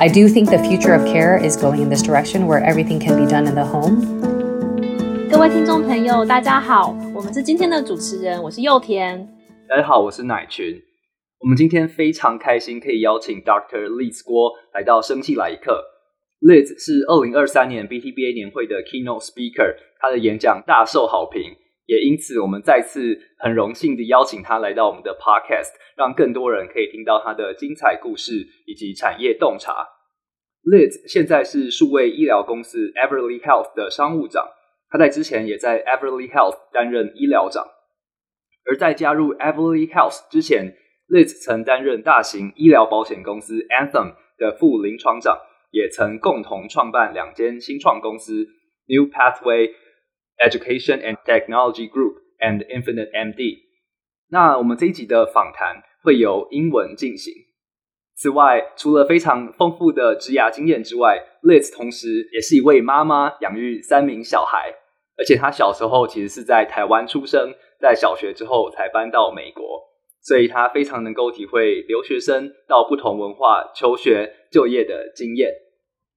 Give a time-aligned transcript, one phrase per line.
[0.00, 3.18] I do think the future of care is going in this direction where everything can
[3.18, 3.98] be done in the home.
[5.28, 9.26] 各位听众朋友，大家好，我们是今天的主持人，我是祐湉。
[9.68, 10.80] 大家好，我是乃群。
[11.40, 13.88] 我们今天非常开心可以邀请 Dr.
[13.88, 15.84] Liz 郭来到《生技来一刻》。
[16.46, 21.42] Liz 是二零二三年 BTBA 年会的 Keynote Speaker，他的演讲大受好评，
[21.86, 29.88] 也因此我们再次很荣幸的邀请他来到我们的 Podcast，让更多人可以听到他的精彩故事以及产业洞察。
[30.70, 34.46] Liz 现在是数位医疗公司 Everly Health 的商务长，
[34.90, 37.66] 他在之前也在 Everly Health 担任医疗长。
[38.66, 40.76] 而在加入 Everly Health 之前
[41.08, 45.38] ，Liz 曾担任大型医疗保险公司 Anthem 的副临床长，
[45.70, 48.46] 也曾共同创办两间新创公司
[48.86, 49.70] New Pathway。
[50.38, 53.58] Education and Technology Group and Infinite MD。
[54.30, 57.34] 那我们这一集的访谈会由英文进行。
[58.20, 64.74] 此外，除了非常丰富的职涯经验之外，Liz 同时也是一位妈妈，养育三名小孩。
[65.16, 69.62] 而且她小时候其实是在台湾出生，在小学之后才搬到美国，
[70.20, 75.52] 所以她非常能够体会留学生到不同文化求学就业的经验。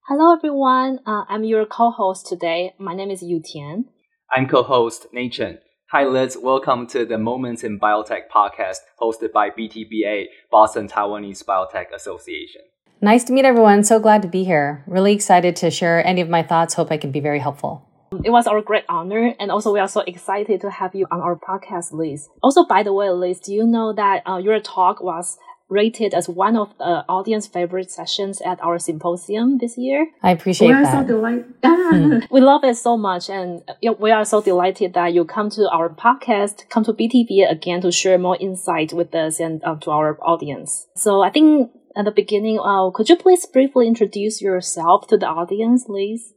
[0.07, 2.73] Hello everyone, uh, I'm your co-host today.
[2.79, 3.85] My name is Yu Tian.
[4.27, 5.59] I'm co-host Nate Chen.
[5.91, 6.37] Hi, Liz.
[6.41, 12.61] Welcome to the Moments in Biotech podcast hosted by BTBA, Boston Taiwanese Biotech Association.
[13.01, 13.83] Nice to meet everyone.
[13.83, 14.85] So glad to be here.
[14.87, 16.75] Really excited to share any of my thoughts.
[16.75, 17.85] Hope I can be very helpful.
[18.23, 21.19] It was our great honor, and also we are so excited to have you on
[21.19, 22.29] our podcast, Liz.
[22.41, 25.37] Also, by the way, Liz, do you know that uh, your talk was
[25.71, 30.07] rated as one of the audience favorite sessions at our symposium this year.
[30.21, 31.07] I appreciate We're that.
[31.07, 32.27] So delighted.
[32.31, 33.63] we love it so much, and
[33.99, 37.91] we are so delighted that you come to our podcast, come to BTB again to
[37.91, 40.87] share more insight with us and uh, to our audience.
[40.95, 45.27] So I think at the beginning, uh, could you please briefly introduce yourself to the
[45.27, 46.33] audience, please?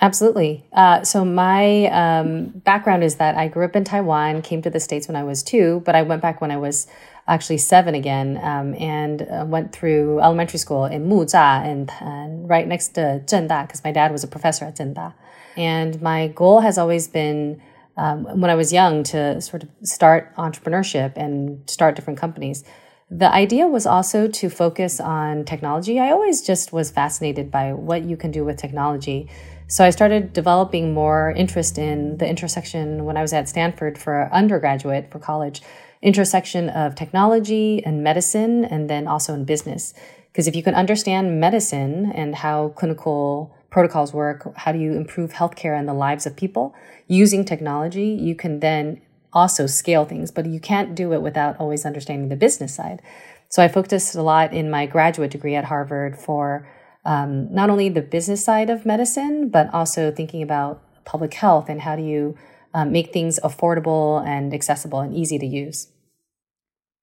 [0.00, 0.66] Absolutely.
[0.72, 4.80] Uh, so my um, background is that I grew up in Taiwan, came to the
[4.80, 6.86] States when I was two, but I went back when I was
[7.28, 12.66] actually seven again, um, and uh, went through elementary school in Muzha and, and right
[12.66, 15.12] next to Zhengda because my dad was a professor at Zhengda.
[15.56, 17.60] And my goal has always been
[17.96, 22.62] um, when I was young to sort of start entrepreneurship and start different companies.
[23.10, 25.98] The idea was also to focus on technology.
[25.98, 29.30] I always just was fascinated by what you can do with technology.
[29.68, 34.28] So I started developing more interest in the intersection when I was at Stanford for
[34.32, 35.62] undergraduate for college
[36.02, 39.94] intersection of technology and medicine, and then also in business.
[40.32, 45.32] Because if you can understand medicine and how clinical protocols work, how do you improve
[45.32, 46.74] healthcare and the lives of people
[47.08, 49.00] using technology, you can then
[49.32, 53.02] also scale things, but you can't do it without always understanding the business side.
[53.48, 56.66] So I focused a lot in my graduate degree at Harvard for
[57.04, 61.80] um, not only the business side of medicine, but also thinking about public health and
[61.82, 62.36] how do you
[62.76, 65.88] um, make things affordable and accessible and easy to use.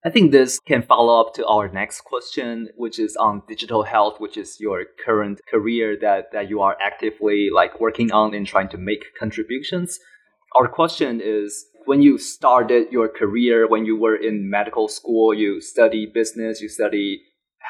[0.06, 4.20] I think this can follow up to our next question, which is on digital health,
[4.20, 8.70] which is your current career that, that you are actively like working on and trying
[8.70, 10.00] to make contributions.
[10.56, 15.60] Our question is when you started your career, when you were in medical school, you
[15.60, 17.22] study business, you study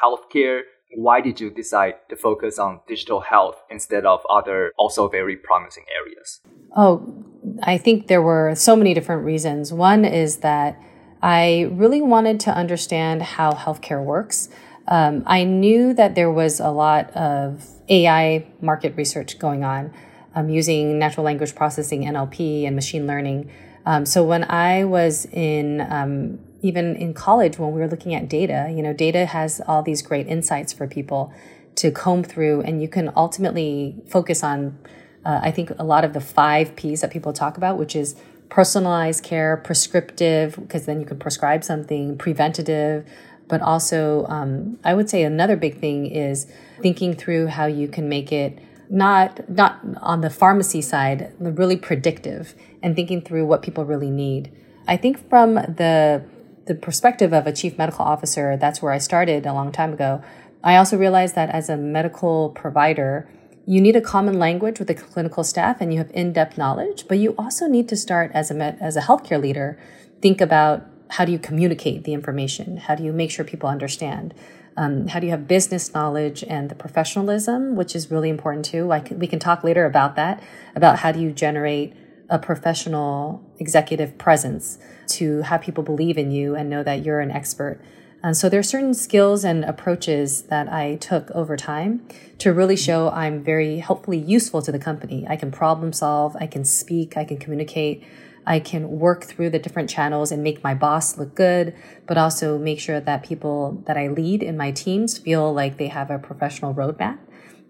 [0.02, 0.62] healthcare,
[0.96, 5.84] why did you decide to focus on digital health instead of other also very promising
[6.00, 6.40] areas?
[6.76, 7.24] Oh,
[7.62, 9.72] I think there were so many different reasons.
[9.72, 10.80] One is that
[11.22, 14.48] I really wanted to understand how healthcare works.
[14.88, 19.92] Um, I knew that there was a lot of AI market research going on
[20.34, 23.50] um, using natural language processing, NLP, and machine learning.
[23.86, 28.26] Um, so when I was in um, even in college when we were looking at
[28.26, 31.30] data, you know, data has all these great insights for people
[31.74, 34.78] to comb through, and you can ultimately focus on,
[35.24, 38.16] uh, I think, a lot of the five P's that people talk about, which is
[38.48, 43.06] personalized care, prescriptive, because then you can prescribe something, preventative,
[43.48, 46.46] but also, um, I would say another big thing is
[46.80, 48.58] thinking through how you can make it
[48.90, 54.52] not not on the pharmacy side, really predictive and thinking through what people really need.
[54.86, 56.24] I think from the
[56.66, 60.22] the perspective of a chief medical officer, that's where I started a long time ago.
[60.62, 63.28] I also realized that as a medical provider,
[63.66, 67.18] you need a common language with the clinical staff and you have in-depth knowledge, but
[67.18, 69.78] you also need to start as a as a healthcare leader,
[70.20, 72.76] think about how do you communicate the information?
[72.76, 74.34] How do you make sure people understand?
[74.76, 78.84] Um, how do you have business knowledge and the professionalism, which is really important too?
[78.84, 80.42] Like we can talk later about that,
[80.74, 81.94] about how do you generate
[82.28, 87.30] a professional executive presence to have people believe in you and know that you're an
[87.30, 87.80] expert.
[88.24, 92.74] And so there are certain skills and approaches that I took over time to really
[92.74, 95.26] show I'm very helpfully useful to the company.
[95.28, 98.02] I can problem solve, I can speak, I can communicate,
[98.46, 101.74] I can work through the different channels and make my boss look good,
[102.06, 105.88] but also make sure that people that I lead in my teams feel like they
[105.88, 107.18] have a professional roadmap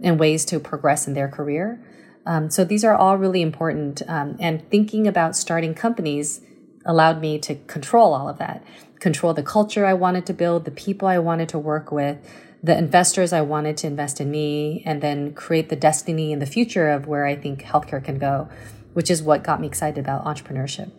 [0.00, 1.84] and ways to progress in their career.
[2.26, 4.02] Um, so these are all really important.
[4.06, 6.42] Um, and thinking about starting companies
[6.86, 8.64] allowed me to control all of that,
[9.06, 12.16] control the culture I wanted to build, the people I wanted to work with,
[12.68, 16.52] the investors I wanted to invest in me, and then create the destiny in the
[16.56, 18.48] future of where I think healthcare can go
[18.94, 20.90] which is what got me excited about entrepreneurship.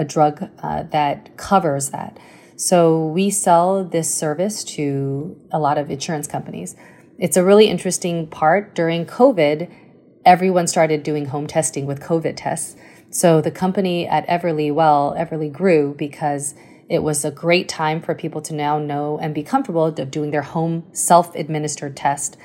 [0.00, 2.18] a drug uh, that covers that.
[2.56, 6.74] So we sell this service to a lot of insurance companies.
[7.18, 8.74] It's a really interesting part.
[8.74, 9.70] During COVID,
[10.24, 12.76] everyone started doing home testing with COVID tests.
[13.10, 16.54] So the company at Everly, well, Everly grew because
[16.88, 20.30] it was a great time for people to now know and be comfortable of doing
[20.30, 22.38] their home self administered test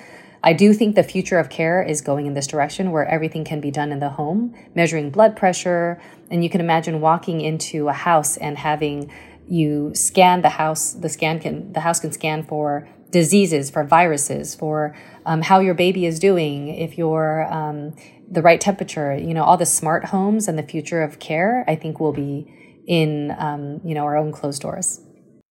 [0.46, 3.60] I do think the future of care is going in this direction where everything can
[3.60, 6.00] be done in the home, measuring blood pressure.
[6.30, 9.12] And you can imagine walking into a house and having
[9.48, 14.54] you scan the house, the scan can, the house can scan for diseases, for viruses,
[14.54, 14.96] for
[15.26, 17.96] um, how your baby is doing, if you're um,
[18.30, 21.76] the right temperature, you know, all the smart homes and the future of care, I
[21.76, 22.54] think will be
[22.86, 25.02] in, um, you know, our own closed doors.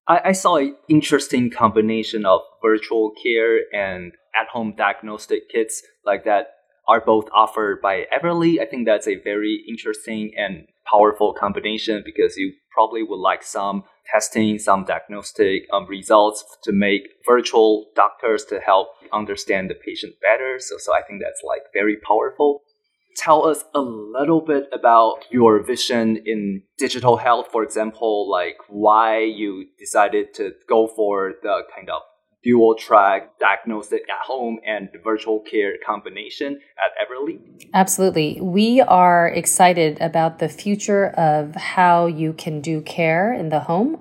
[0.07, 6.25] I, I saw an interesting combination of virtual care and at home diagnostic kits like
[6.25, 6.47] that
[6.87, 8.59] are both offered by Everly.
[8.59, 13.83] I think that's a very interesting and powerful combination because you probably would like some
[14.11, 20.57] testing, some diagnostic um, results to make virtual doctors to help understand the patient better.
[20.59, 22.61] So, so I think that's like very powerful.
[23.15, 29.19] Tell us a little bit about your vision in digital health, for example, like why
[29.19, 32.01] you decided to go for the kind of
[32.43, 37.39] dual track diagnostic at home and virtual care combination at Everly?
[37.73, 38.39] Absolutely.
[38.41, 43.99] We are excited about the future of how you can do care in the home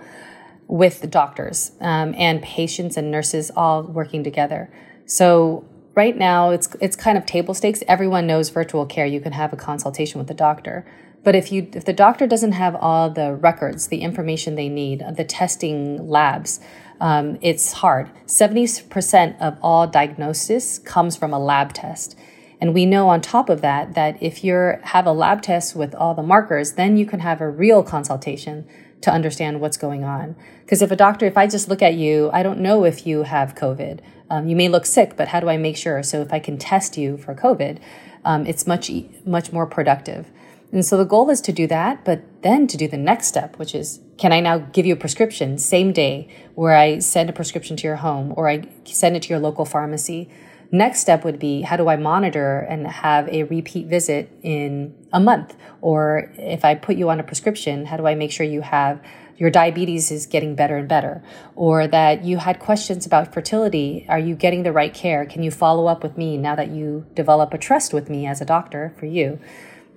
[0.67, 4.73] with the doctors um, and patients and nurses all working together.
[5.07, 7.83] So right now it's it's kind of table stakes.
[7.87, 9.07] Everyone knows virtual care.
[9.07, 10.87] You can have a consultation with the doctor.
[11.25, 15.05] But if you if the doctor doesn't have all the records, the information they need,
[15.17, 16.61] the testing labs,
[17.01, 18.11] um, it's hard.
[18.27, 22.17] 70% of all diagnosis comes from a lab test.
[22.61, 25.97] And we know on top of that, that if you have a lab test with
[25.97, 28.65] all the markers, then you can have a real consultation
[29.01, 30.37] to understand what's going on.
[30.61, 33.25] Because if a doctor, if I just look at you, I don't know if you
[33.25, 33.99] have COVID.
[34.31, 36.05] Um, you may look sick, but how do I make sure?
[36.05, 37.79] So if I can test you for COVID,
[38.25, 38.93] um, it's much,
[39.27, 40.31] much more productive.
[40.73, 43.59] And so the goal is to do that, but then to do the next step,
[43.59, 47.33] which is can I now give you a prescription same day where I send a
[47.33, 50.31] prescription to your home or I send it to your local pharmacy?
[50.75, 55.21] Next step would be how do I monitor and have a repeat visit in a
[55.21, 55.55] month?
[55.83, 59.03] Or if I put you on a prescription, how do I make sure you have
[59.37, 61.23] your diabetes is getting better and better?
[61.55, 64.07] Or that you had questions about fertility.
[64.09, 65.27] Are you getting the right care?
[65.27, 68.41] Can you follow up with me now that you develop a trust with me as
[68.41, 69.39] a doctor for you?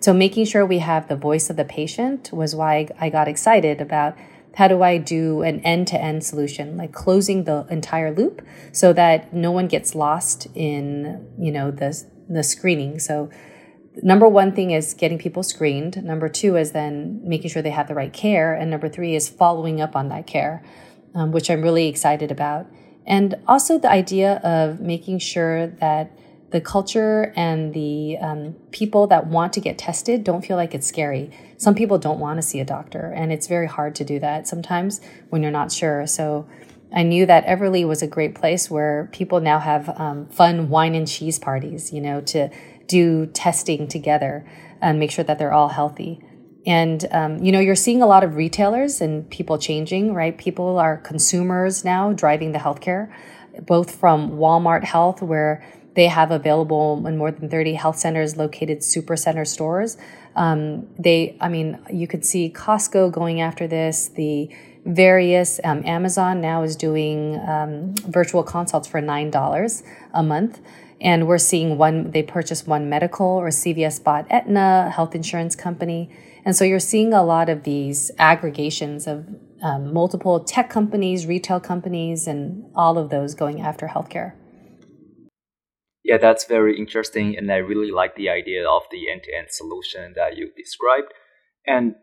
[0.05, 3.81] So making sure we have the voice of the patient was why I got excited
[3.81, 4.15] about
[4.53, 8.93] how do I do an end to end solution, like closing the entire loop so
[8.93, 12.99] that no one gets lost in, you know, the, the screening.
[12.99, 13.31] So
[14.03, 16.03] number one thing is getting people screened.
[16.03, 18.53] Number two is then making sure they have the right care.
[18.53, 20.63] And number three is following up on that care,
[21.15, 22.67] um, which I'm really excited about.
[23.07, 26.11] And also the idea of making sure that
[26.55, 30.87] the culture and the um, people that want to get tested don't feel like it's
[30.87, 31.29] scary.
[31.57, 34.47] Some people don't want to see a doctor, and it's very hard to do that
[34.47, 36.07] sometimes when you're not sure.
[36.07, 36.47] So
[36.93, 40.95] I knew that Everly was a great place where people now have um, fun wine
[40.95, 42.49] and cheese parties, you know, to
[42.87, 44.49] do testing together
[44.81, 46.21] and make sure that they're all healthy.
[46.65, 50.37] And, um, you know, you're seeing a lot of retailers and people changing, right?
[50.37, 53.13] People are consumers now driving the healthcare,
[53.65, 55.61] both from Walmart Health, where
[55.95, 59.97] they have available in more than 30 health centers located super center stores.
[60.35, 64.09] Um, they, I mean, you could see Costco going after this.
[64.09, 64.49] The
[64.85, 69.83] various um, Amazon now is doing um, virtual consults for nine dollars
[70.13, 70.59] a month,
[70.99, 72.11] and we're seeing one.
[72.11, 76.09] They purchased One Medical or CVS bought Aetna health insurance company,
[76.43, 79.25] and so you're seeing a lot of these aggregations of
[79.63, 84.33] um, multiple tech companies, retail companies, and all of those going after healthcare.
[86.05, 87.35] Yeah, that's very interesting.
[87.35, 91.11] And I really like the idea of the end to end solution that you described.
[91.65, 91.95] And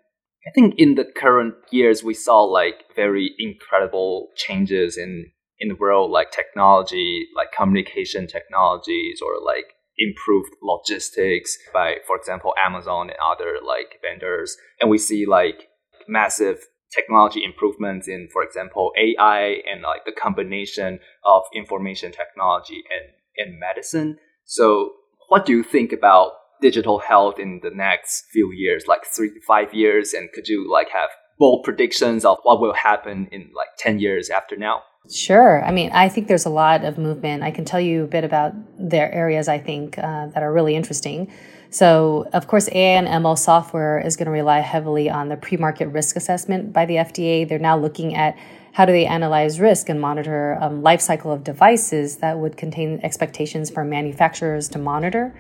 [0.45, 5.31] I think in the current years, we saw like very incredible changes in,
[5.61, 9.67] in the world, like technology, like communication technologies, or like
[9.97, 14.57] improved logistics by, for example, Amazon and other like vendors.
[14.81, 15.69] And we see like
[16.09, 23.13] massive technology improvements in, for example, AI and like the combination of information technology and
[23.37, 24.19] in medicine.
[24.45, 24.93] So,
[25.29, 29.41] what do you think about digital health in the next few years, like three to
[29.47, 30.13] five years?
[30.13, 34.31] And could you like have bold predictions of what will happen in like 10 years
[34.31, 34.83] after now?
[35.11, 35.65] Sure.
[35.65, 37.43] I mean, I think there's a lot of movement.
[37.43, 40.77] I can tell you a bit about their areas I think uh, that are really
[40.77, 41.33] interesting.
[41.71, 45.57] So, of course, AI and ML software is going to rely heavily on the pre
[45.57, 47.49] market risk assessment by the FDA.
[47.49, 48.37] They're now looking at
[48.73, 53.01] how do they analyze risk and monitor um, life cycle of devices that would contain
[53.03, 55.35] expectations for manufacturers to monitor?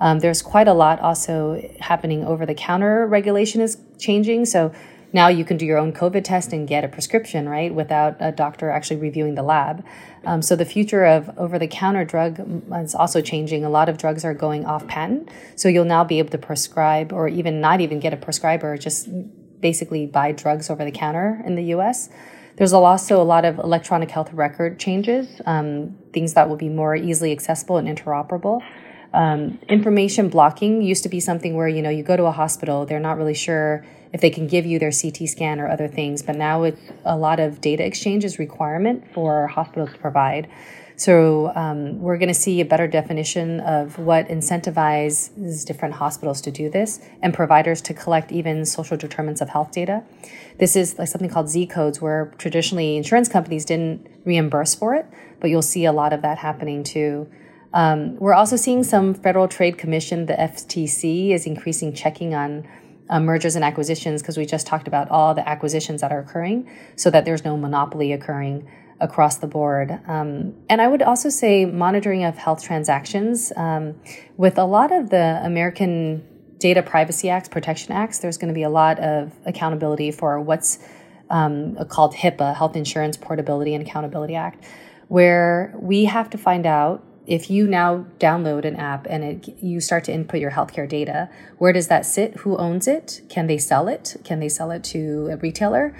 [0.00, 4.44] Um, there's quite a lot also happening over the counter regulation is changing.
[4.44, 4.72] So
[5.12, 8.30] now you can do your own COVID test and get a prescription, right, without a
[8.30, 9.84] doctor actually reviewing the lab.
[10.24, 12.40] Um, so the future of over the counter drug
[12.74, 13.64] is also changing.
[13.64, 15.30] A lot of drugs are going off patent.
[15.54, 19.08] So you'll now be able to prescribe or even not even get a prescriber, just
[19.60, 22.10] basically buy drugs over the counter in the US.
[22.56, 26.96] There's also a lot of electronic health record changes, um, things that will be more
[26.96, 28.62] easily accessible and interoperable.
[29.12, 32.86] Um, information blocking used to be something where you know you go to a hospital,
[32.86, 36.22] they're not really sure if they can give you their CT scan or other things,
[36.22, 40.48] but now it's a lot of data exchange is requirement for hospitals to provide.
[40.96, 46.50] So um, we're going to see a better definition of what incentivizes different hospitals to
[46.50, 50.02] do this and providers to collect even social determinants of health data.
[50.58, 55.06] This is like something called Z codes, where traditionally insurance companies didn't reimburse for it,
[55.38, 57.28] but you'll see a lot of that happening too.
[57.74, 62.66] Um, we're also seeing some Federal Trade Commission, the FTC, is increasing checking on
[63.10, 66.68] uh, mergers and acquisitions because we just talked about all the acquisitions that are occurring
[66.96, 68.66] so that there's no monopoly occurring
[69.00, 69.98] across the board.
[70.06, 73.52] Um, and I would also say monitoring of health transactions.
[73.56, 74.00] Um,
[74.36, 76.26] with a lot of the American
[76.58, 80.78] Data Privacy Acts, Protection Acts, there's going to be a lot of accountability for what's
[81.28, 84.64] um, called HIPAA, Health Insurance Portability and Accountability Act,
[85.08, 89.80] where we have to find out if you now download an app and it, you
[89.80, 92.36] start to input your healthcare data, where does that sit?
[92.38, 93.22] Who owns it?
[93.28, 94.16] Can they sell it?
[94.22, 95.94] Can they sell it to a retailer?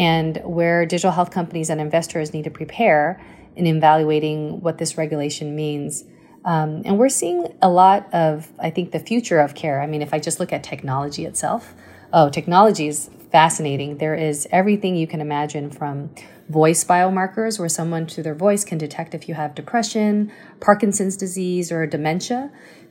[0.00, 3.20] And where digital health companies and investors need to prepare
[3.54, 6.04] in evaluating what this regulation means.
[6.42, 9.82] Um, and we're seeing a lot of, I think, the future of care.
[9.82, 11.74] I mean, if I just look at technology itself,
[12.14, 13.98] oh, technology is fascinating.
[13.98, 16.14] There is everything you can imagine from
[16.48, 21.70] voice biomarkers, where someone through their voice can detect if you have depression, Parkinson's disease,
[21.70, 22.50] or dementia,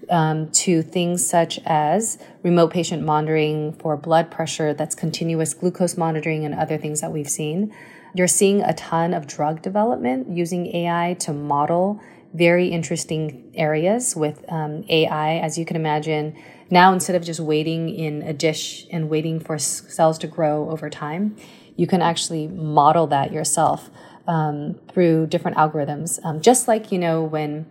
[0.10, 6.46] um, to things such as remote patient monitoring for blood pressure, that's continuous glucose monitoring,
[6.46, 7.74] and other things that we've seen.
[8.16, 12.02] You're seeing a ton of drug development using AI to model
[12.34, 16.36] very interesting areas with um, AI, as you can imagine.
[16.70, 20.90] Now, instead of just waiting in a dish and waiting for cells to grow over
[20.90, 21.36] time,
[21.76, 23.90] you can actually model that yourself
[24.28, 26.20] um, through different algorithms.
[26.24, 27.66] Um, just like, you know, when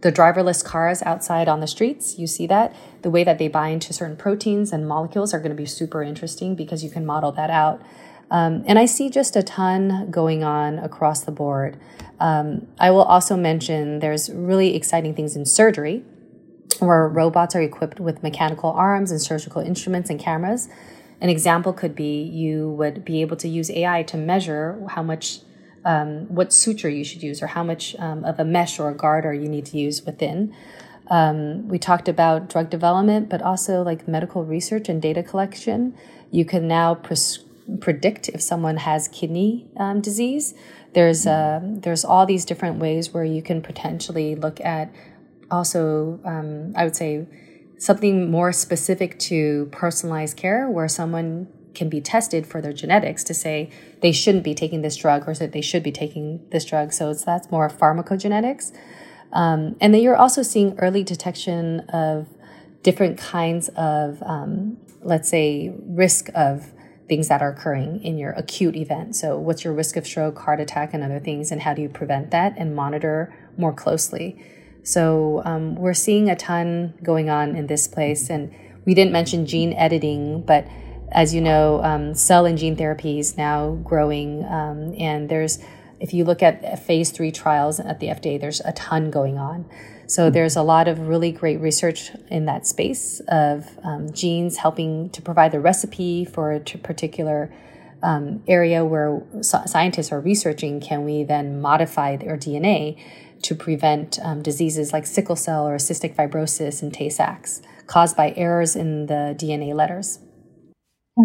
[0.00, 2.74] the driverless cars outside on the streets, you see that.
[3.02, 6.02] The way that they bind to certain proteins and molecules are going to be super
[6.02, 7.82] interesting because you can model that out.
[8.30, 11.78] Um, and I see just a ton going on across the board.
[12.18, 16.04] Um, I will also mention there's really exciting things in surgery
[16.78, 20.68] where robots are equipped with mechanical arms and surgical instruments and cameras.
[21.20, 25.40] An example could be you would be able to use AI to measure how much
[25.84, 28.94] um, what suture you should use or how much um, of a mesh or a
[28.94, 30.54] garter you need to use within.
[31.08, 35.94] Um, we talked about drug development, but also like medical research and data collection.
[36.30, 37.44] You can now pres-
[37.80, 40.54] predict if someone has kidney um, disease.
[40.92, 44.92] There's uh, there's all these different ways where you can potentially look at
[45.50, 47.26] also um, I would say
[47.78, 53.34] something more specific to personalized care where someone can be tested for their genetics to
[53.34, 56.92] say they shouldn't be taking this drug or that they should be taking this drug.
[56.92, 58.72] So it's that's more pharmacogenetics.
[59.32, 62.28] Um, and then you're also seeing early detection of
[62.82, 66.72] different kinds of, um, let's say, risk of
[67.08, 69.16] things that are occurring in your acute event.
[69.16, 71.88] So, what's your risk of stroke, heart attack, and other things, and how do you
[71.88, 74.42] prevent that and monitor more closely?
[74.82, 78.30] So, um, we're seeing a ton going on in this place.
[78.30, 78.54] And
[78.86, 80.66] we didn't mention gene editing, but
[81.12, 85.58] as you know, um, cell and gene therapy is now growing, um, and there's
[86.00, 89.66] if you look at phase three trials at the FDA, there's a ton going on.
[90.06, 90.32] So hmm.
[90.32, 95.22] there's a lot of really great research in that space of um, genes helping to
[95.22, 97.52] provide the recipe for a particular
[98.02, 100.80] um, area where scientists are researching.
[100.80, 102.98] Can we then modify their DNA
[103.42, 108.32] to prevent um, diseases like sickle cell or cystic fibrosis and Tay Sachs caused by
[108.36, 110.18] errors in the DNA letters?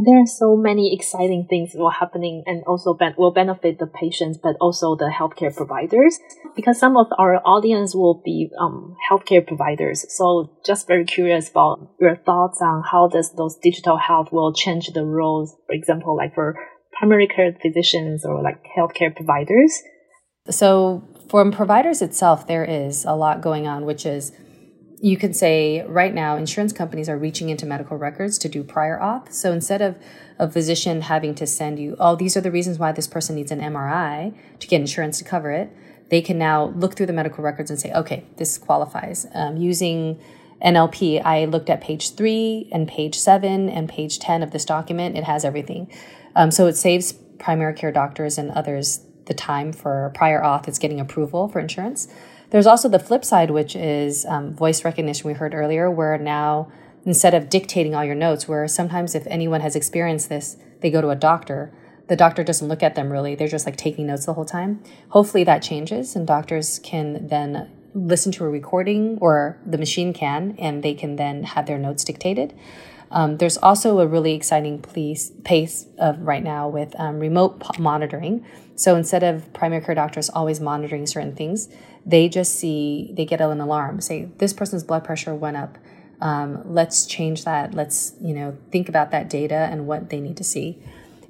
[0.03, 4.37] There are so many exciting things will happening and also ben- will benefit the patients,
[4.41, 6.19] but also the healthcare providers
[6.55, 10.05] because some of our audience will be um, healthcare providers.
[10.09, 14.87] So just very curious about your thoughts on how does those digital health will change
[14.87, 16.55] the roles, for example, like for
[16.93, 19.83] primary care physicians or like healthcare providers.
[20.49, 24.31] So from providers itself, there is a lot going on, which is
[24.99, 28.99] you can say right now insurance companies are reaching into medical records to do prior
[28.99, 29.31] auth.
[29.31, 29.97] So instead of
[30.39, 33.51] a physician having to send you, oh, these are the reasons why this person needs
[33.51, 35.71] an MRI to get insurance to cover it,
[36.09, 39.25] they can now look through the medical records and say, okay, this qualifies.
[39.33, 40.19] Um, using
[40.63, 45.17] NLP, I looked at page three and page seven and page 10 of this document.
[45.17, 45.91] It has everything.
[46.35, 50.67] Um, so it saves primary care doctors and others the time for prior auth.
[50.67, 52.07] It's getting approval for insurance.
[52.51, 56.71] There's also the flip side, which is um, voice recognition we heard earlier, where now
[57.05, 61.01] instead of dictating all your notes, where sometimes if anyone has experienced this, they go
[61.01, 61.71] to a doctor.
[62.07, 64.83] The doctor doesn't look at them really, they're just like taking notes the whole time.
[65.09, 70.55] Hopefully that changes and doctors can then listen to a recording or the machine can
[70.59, 72.53] and they can then have their notes dictated.
[73.11, 78.45] Um, there's also a really exciting piece, pace of right now with um, remote monitoring.
[78.75, 81.69] So instead of primary care doctors always monitoring certain things,
[82.05, 85.77] they just see, they get an alarm, say, this person's blood pressure went up.
[86.21, 87.73] Um, let's change that.
[87.73, 90.79] Let's, you know, think about that data and what they need to see.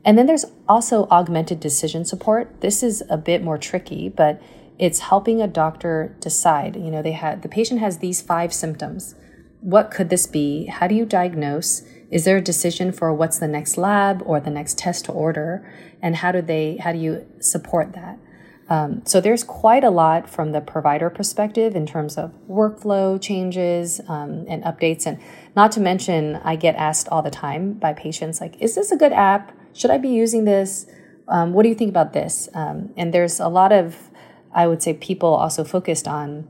[0.03, 2.61] And then there's also augmented decision support.
[2.61, 4.41] This is a bit more tricky, but
[4.77, 6.75] it's helping a doctor decide.
[6.75, 9.15] You know, they had the patient has these five symptoms.
[9.61, 10.67] What could this be?
[10.67, 11.81] How do you diagnose?
[12.11, 15.67] Is there a decision for what's the next lab or the next test to order?
[16.01, 18.19] And how do they how do you support that?
[18.67, 24.01] Um, so there's quite a lot from the provider perspective in terms of workflow changes
[24.07, 25.05] um, and updates.
[25.05, 25.19] And
[25.55, 28.97] not to mention, I get asked all the time by patients, like, is this a
[28.97, 29.55] good app?
[29.73, 30.87] Should I be using this?
[31.27, 32.49] Um, what do you think about this?
[32.53, 34.09] Um, and there's a lot of,
[34.51, 36.47] I would say, people also focused on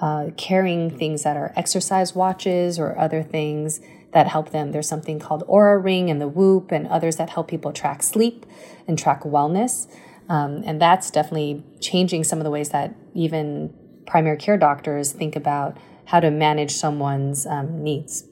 [0.00, 3.80] uh, carrying things that are exercise watches or other things
[4.12, 4.72] that help them.
[4.72, 8.46] There's something called Oura Ring and the Whoop and others that help people track sleep
[8.86, 9.86] and track wellness.
[10.28, 13.72] Um, and that's definitely changing some of the ways that even
[14.06, 18.24] primary care doctors think about how to manage someone's um, needs.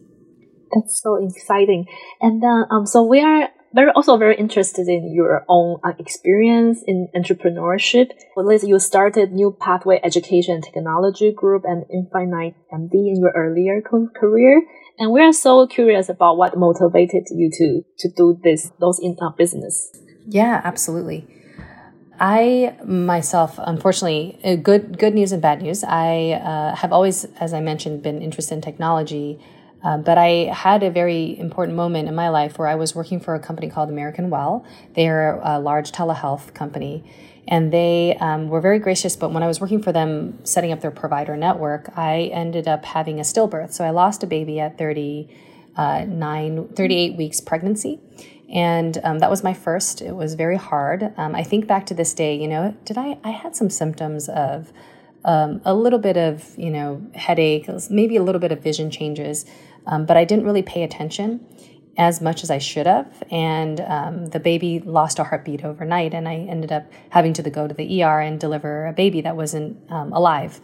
[0.74, 1.86] That's so exciting.
[2.20, 6.82] And then, um, so we are very also very interested in your own uh, experience
[6.86, 8.10] in entrepreneurship.
[8.34, 13.82] Well, Liz, you started New Pathway Education Technology Group and Infinite MD in your earlier
[13.82, 14.62] career,
[14.98, 19.16] and we are so curious about what motivated you to to do this those in
[19.20, 19.92] uh, business.
[20.26, 21.26] Yeah, absolutely.
[22.18, 25.84] I myself, unfortunately, uh, good good news and bad news.
[25.84, 29.38] I uh, have always, as I mentioned, been interested in technology.
[29.82, 33.20] Um, but I had a very important moment in my life where I was working
[33.20, 34.64] for a company called American Well.
[34.94, 37.04] They're a large telehealth company,
[37.46, 39.14] and they um, were very gracious.
[39.14, 42.84] But when I was working for them, setting up their provider network, I ended up
[42.84, 43.74] having a stillbirth.
[43.74, 48.00] So I lost a baby at 39, 38 weeks pregnancy.
[48.52, 50.00] And um, that was my first.
[50.00, 51.12] It was very hard.
[51.16, 54.28] Um, I think back to this day, you know, did I, I had some symptoms
[54.28, 54.72] of
[55.24, 59.44] um, a little bit of, you know, headache, maybe a little bit of vision changes,
[59.86, 61.44] um, but I didn't really pay attention
[61.98, 63.22] as much as I should have.
[63.30, 67.66] And um, the baby lost a heartbeat overnight, and I ended up having to go
[67.66, 70.60] to the ER and deliver a baby that wasn't um, alive.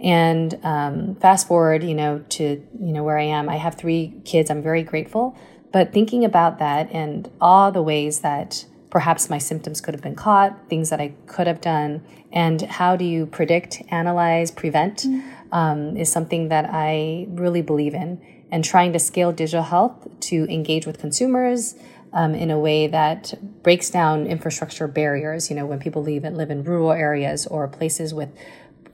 [0.00, 3.48] And um, fast forward, you know, to you know where I am.
[3.48, 4.50] I have three kids.
[4.50, 5.38] I'm very grateful.
[5.72, 10.14] But thinking about that and all the ways that perhaps my symptoms could have been
[10.14, 15.54] caught, things that I could have done, and how do you predict, analyze, prevent mm-hmm.
[15.54, 18.20] um, is something that I really believe in.
[18.50, 21.74] And trying to scale digital health to engage with consumers
[22.12, 23.32] um, in a way that
[23.62, 25.48] breaks down infrastructure barriers.
[25.48, 28.28] You know, when people live, and live in rural areas or places with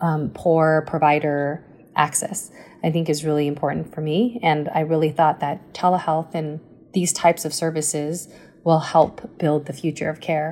[0.01, 1.65] um, poor provider
[1.97, 2.53] access,
[2.85, 4.39] I think is really important for me.
[4.45, 6.61] And I really thought that telehealth and
[6.99, 8.29] these types of services
[8.65, 10.51] will help build the future of care.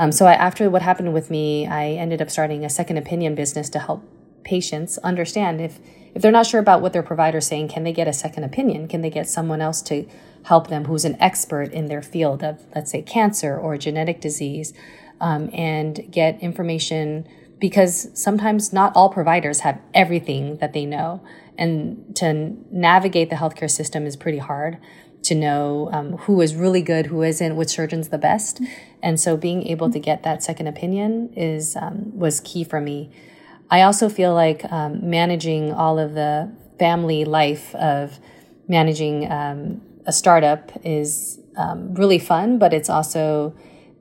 [0.00, 3.36] Um, so I, after what happened with me, I ended up starting a second opinion
[3.36, 4.00] business to help
[4.42, 5.78] patients understand if
[6.14, 8.86] if they're not sure about what their provider's saying, can they get a second opinion?
[8.86, 10.06] Can they get someone else to
[10.44, 14.72] help them who's an expert in their field of, let's say, cancer or genetic disease,
[15.20, 17.26] um, and get information?
[17.58, 21.20] Because sometimes not all providers have everything that they know,
[21.58, 24.78] and to navigate the healthcare system is pretty hard
[25.24, 28.60] to know um, who is really good, who isn't, which surgeon's the best.
[29.02, 33.10] And so being able to get that second opinion is um, was key for me.
[33.70, 38.18] I also feel like um, managing all of the family life of
[38.68, 43.54] managing um, a startup is um, really fun, but it's also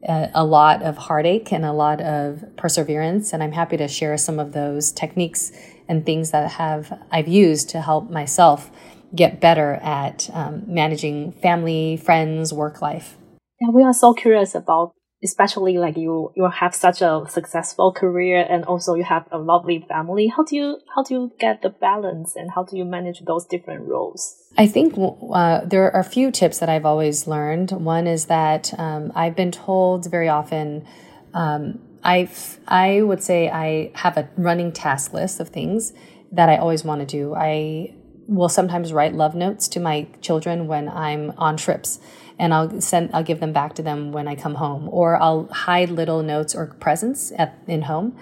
[0.08, 3.34] a, a lot of heartache and a lot of perseverance.
[3.34, 5.52] And I'm happy to share some of those techniques
[5.88, 8.72] and things that have I've used to help myself
[9.16, 13.18] get better at um, managing family, friends, work life.
[13.62, 18.46] Yeah, we are so curious about, especially like you you have such a successful career
[18.50, 20.28] and also you have a lovely family.
[20.28, 23.46] How do you how do you get the balance and how do you manage those
[23.46, 24.36] different roles?
[24.58, 27.72] I think uh, there are a few tips that I've always learned.
[27.72, 30.86] One is that um, I've been told very often.
[31.34, 32.30] Um, I
[32.68, 35.94] I would say I have a running task list of things
[36.32, 37.34] that I always want to do.
[37.34, 37.94] I
[38.28, 42.00] will sometimes write love notes to my children when I'm on trips
[42.40, 45.48] and I'll send I'll give them back to them when I come home or I'll
[45.48, 48.18] hide little notes or presents at in home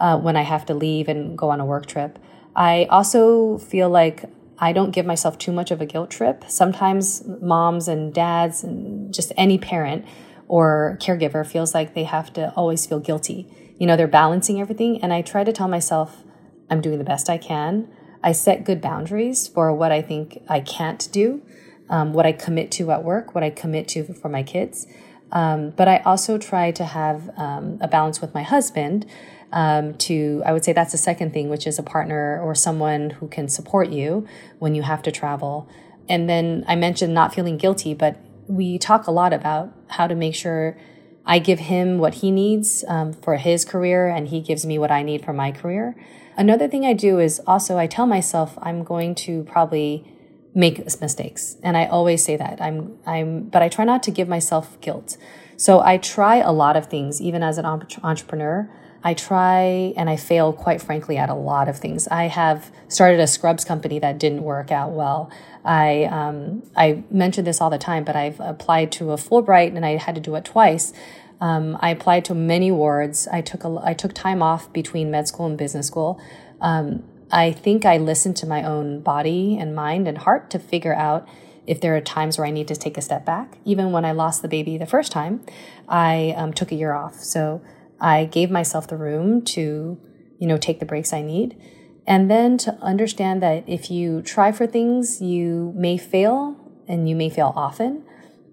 [0.00, 2.18] uh, when I have to leave and go on a work trip.
[2.54, 4.24] I also feel like
[4.58, 6.44] I don't give myself too much of a guilt trip.
[6.48, 10.04] Sometimes moms and dads and just any parent
[10.48, 13.46] or caregiver feels like they have to always feel guilty.
[13.78, 16.24] You know, they're balancing everything and I try to tell myself
[16.70, 17.88] I'm doing the best I can.
[18.22, 21.42] I set good boundaries for what I think I can't do,
[21.88, 24.86] um, what I commit to at work, what I commit to for my kids.
[25.30, 29.06] Um, but I also try to have um, a balance with my husband.
[29.50, 33.10] Um, to, I would say that's the second thing, which is a partner or someone
[33.10, 34.26] who can support you
[34.58, 35.68] when you have to travel.
[36.06, 40.14] And then I mentioned not feeling guilty, but we talk a lot about how to
[40.14, 40.76] make sure
[41.24, 44.90] I give him what he needs um, for his career and he gives me what
[44.90, 45.94] I need for my career.
[46.38, 50.06] Another thing I do is also I tell myself I'm going to probably
[50.54, 51.56] make mistakes.
[51.64, 52.60] And I always say that.
[52.62, 55.16] I'm I'm but I try not to give myself guilt.
[55.56, 58.70] So I try a lot of things even as an entrepreneur.
[59.02, 62.06] I try and I fail quite frankly at a lot of things.
[62.06, 65.30] I have started a scrubs company that didn't work out well.
[65.64, 69.84] I um, I mention this all the time, but I've applied to a Fulbright and
[69.84, 70.92] I had to do it twice
[71.40, 73.28] um, I applied to many wards.
[73.28, 76.20] I took a, I took time off between med school and business school.
[76.60, 80.94] Um, I think I listened to my own body and mind and heart to figure
[80.94, 81.28] out
[81.66, 83.58] if there are times where I need to take a step back.
[83.64, 85.44] Even when I lost the baby the first time,
[85.86, 87.16] I um, took a year off.
[87.16, 87.62] So
[88.00, 90.00] I gave myself the room to,
[90.38, 91.60] you know, take the breaks I need.
[92.06, 96.56] And then to understand that if you try for things, you may fail
[96.88, 98.02] and you may fail often.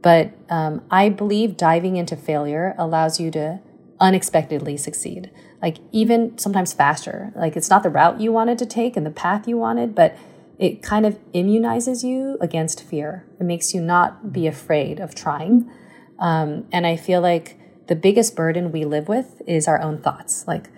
[0.05, 3.59] But um, I believe diving into failure allows you to
[3.99, 5.31] unexpectedly succeed.
[5.63, 7.33] Like even sometimes faster.
[7.35, 10.15] Like it's not the route you wanted to take and the path you wanted, but
[10.59, 13.25] it kind of immunizes you against fear.
[13.39, 15.71] It makes you not be afraid of trying.
[16.19, 20.47] Um, and I feel like the biggest burden we live with is our own thoughts.
[20.47, 20.69] Like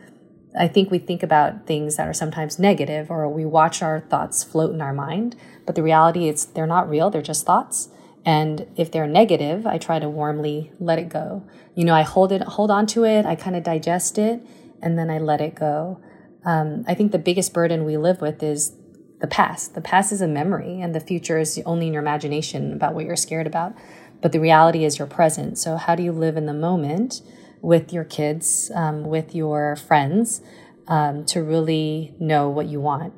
[0.58, 4.46] I think we think about things that are sometimes negative or we watch our thoughts
[4.46, 5.36] float in our mind,
[5.66, 7.90] but the reality is they're not real, they're just thoughts.
[8.28, 11.48] And if they're negative, I try to warmly let it go.
[11.76, 14.46] You know, I hold it, hold on to it, I kind of digest it,
[14.82, 16.02] and then I let it go.
[16.44, 18.76] Um, I think the biggest burden we live with is
[19.22, 19.76] the past.
[19.76, 23.06] The past is a memory, and the future is only in your imagination about what
[23.06, 23.74] you're scared about.
[24.22, 25.58] But the reality is your present.
[25.58, 27.22] So, how do you live in the moment
[27.62, 30.42] with your kids, um, with your friends,
[30.90, 33.14] um, to really know what you want?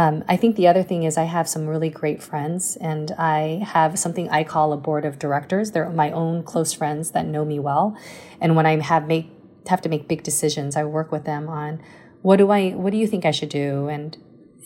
[0.00, 3.62] Um, I think the other thing is I have some really great friends, and I
[3.76, 5.72] have something I call a board of directors.
[5.72, 7.94] They're my own close friends that know me well,
[8.40, 9.28] and when I have make
[9.68, 11.82] have to make big decisions, I work with them on
[12.22, 14.16] what do I what do you think I should do, and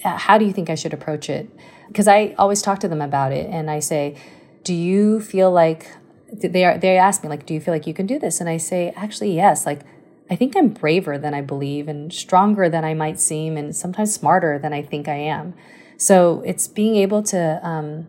[0.05, 1.51] uh, how do you think I should approach it?
[1.89, 4.17] Because I always talk to them about it, and I say,
[4.63, 5.91] do you feel like
[6.33, 6.79] they are?
[6.79, 8.41] They ask me like, do you feel like you can do this?
[8.41, 9.67] And I say, actually, yes.
[9.67, 9.81] Like
[10.31, 14.15] I think I'm braver than I believe and stronger than I might seem and sometimes
[14.15, 15.55] smarter than I think I am.
[15.97, 18.09] So it's being able to um,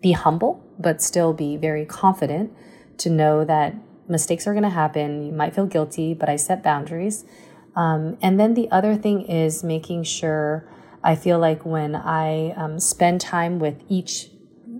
[0.00, 2.52] be humble, but still be very confident
[2.98, 3.74] to know that
[4.08, 5.24] mistakes are going to happen.
[5.24, 7.24] You might feel guilty, but I set boundaries.
[7.76, 10.68] Um, and then the other thing is making sure
[11.02, 14.30] I feel like when I um, spend time with each,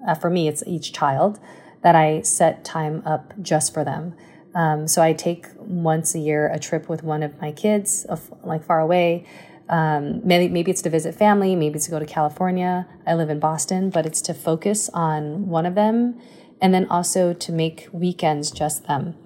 [0.07, 1.39] uh, for me, it's each child,
[1.83, 4.15] that I set time up just for them.
[4.55, 8.07] Um, so I take once a year a trip with one of my kids,
[8.43, 9.27] like far away.
[9.69, 12.87] Um, maybe, maybe it's to visit family, maybe it's to go to California.
[13.07, 16.21] I live in Boston, but it's to focus on one of them
[16.61, 19.17] and then also to make weekends just them.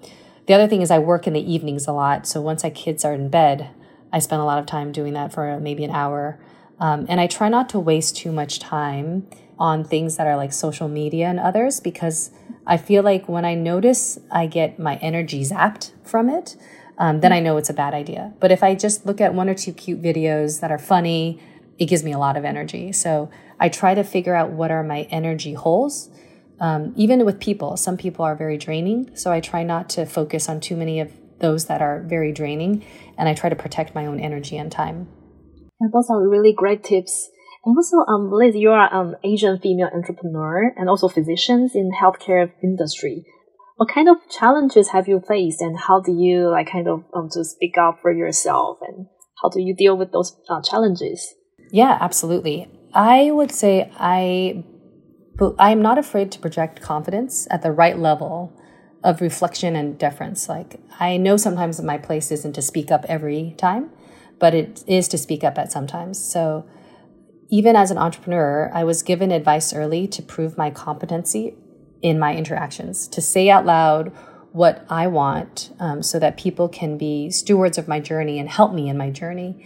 [0.47, 2.25] The other thing is I work in the evenings a lot.
[2.25, 3.69] So once my kids are in bed,
[4.13, 6.39] I spend a lot of time doing that for maybe an hour.
[6.79, 9.27] Um, and I try not to waste too much time
[9.59, 12.31] on things that are like social media and others because
[12.67, 16.57] I feel like when I notice I get my energy zapped from it,
[16.97, 18.33] um, then I know it's a bad idea.
[18.39, 21.39] But if I just look at one or two cute videos that are funny,
[21.79, 22.91] it gives me a lot of energy.
[22.91, 26.09] So I try to figure out what are my energy holes.
[26.59, 29.15] Um, even with people, some people are very draining.
[29.15, 32.83] So I try not to focus on too many of those that are very draining.
[33.17, 35.07] And I try to protect my own energy and time.
[35.79, 37.29] Those are really great tips.
[37.67, 42.49] And also, um, Liz, you are an Asian female entrepreneur and also physicians in healthcare
[42.63, 43.25] industry.
[43.75, 47.27] What kind of challenges have you faced, and how do you like kind of um,
[47.33, 49.07] to speak up for yourself, and
[49.43, 51.35] how do you deal with those uh, challenges?
[51.69, 52.71] Yeah, absolutely.
[52.93, 54.63] I would say I,
[55.59, 58.57] I am not afraid to project confidence at the right level
[59.03, 60.47] of reflection and deference.
[60.47, 63.89] Like I know sometimes my place isn't to speak up every time,
[64.39, 66.17] but it is to speak up at sometimes.
[66.17, 66.65] So
[67.49, 71.55] even as an entrepreneur, I was given advice early to prove my competency
[72.01, 74.11] in my interactions, to say out loud
[74.51, 78.73] what I want um, so that people can be stewards of my journey and help
[78.73, 79.65] me in my journey.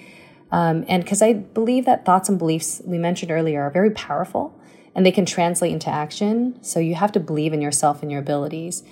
[0.51, 4.59] Um, and because I believe that thoughts and beliefs we mentioned earlier are very powerful
[4.93, 6.61] and they can translate into action.
[6.61, 8.83] So you have to believe in yourself and your abilities.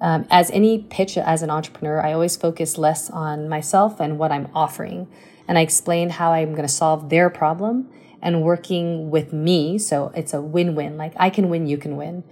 [0.00, 4.30] Um, as any pitch as an entrepreneur, I always focus less on myself and what
[4.30, 5.08] I'm offering.
[5.48, 7.88] And I explain how I'm going to solve their problem
[8.26, 9.78] and working with me.
[9.78, 10.98] So it's a win win.
[10.98, 12.24] Like I can win, you can win.